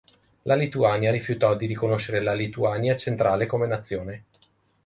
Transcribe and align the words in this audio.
La 0.45 0.55
Lituania 0.55 1.11
rifiutò 1.11 1.55
di 1.55 1.67
riconoscere 1.67 2.21
la 2.21 2.33
Lituania 2.33 2.95
Centrale 2.95 3.45
come 3.45 3.67
nazione. 3.67 4.23